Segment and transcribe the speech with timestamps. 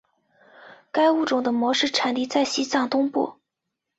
[0.91, 3.35] 该物种的模式产地在西藏东部。